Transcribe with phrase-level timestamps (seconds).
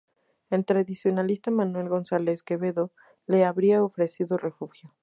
[0.49, 2.91] El tradicionalista Manuel González-Quevedo
[3.27, 4.91] le habría ofrecido refugio.